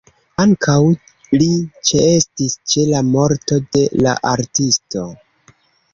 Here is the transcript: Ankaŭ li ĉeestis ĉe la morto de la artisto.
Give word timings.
Ankaŭ 0.43 0.77
li 1.41 1.49
ĉeestis 1.89 2.57
ĉe 2.71 2.87
la 2.95 3.05
morto 3.13 3.61
de 3.77 3.87
la 4.07 4.19
artisto. 4.35 5.05